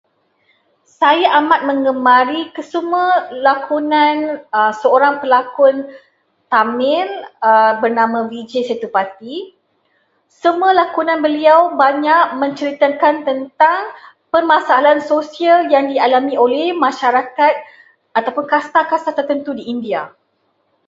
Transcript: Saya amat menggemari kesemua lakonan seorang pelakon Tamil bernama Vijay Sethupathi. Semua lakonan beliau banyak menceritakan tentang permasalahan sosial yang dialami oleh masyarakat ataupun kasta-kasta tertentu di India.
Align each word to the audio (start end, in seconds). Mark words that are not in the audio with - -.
Saya 0.99 1.27
amat 1.39 1.59
menggemari 1.69 2.41
kesemua 2.57 3.09
lakonan 3.45 4.15
seorang 4.81 5.15
pelakon 5.21 5.75
Tamil 6.53 7.05
bernama 7.85 8.19
Vijay 8.31 8.63
Sethupathi. 8.69 9.35
Semua 10.41 10.71
lakonan 10.81 11.19
beliau 11.25 11.59
banyak 11.83 12.23
menceritakan 12.41 13.15
tentang 13.29 13.81
permasalahan 14.33 15.01
sosial 15.11 15.57
yang 15.73 15.85
dialami 15.93 16.33
oleh 16.45 16.65
masyarakat 16.85 17.53
ataupun 18.17 18.45
kasta-kasta 18.53 19.11
tertentu 19.17 19.51
di 19.59 19.63
India. 19.73 20.01